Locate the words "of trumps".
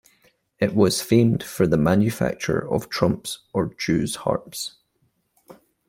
2.57-3.41